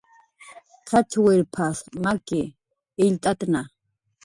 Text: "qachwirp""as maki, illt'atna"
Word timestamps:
"qachwirp""as 0.87 1.77
maki, 2.03 2.41
illt'atna" 3.05 3.61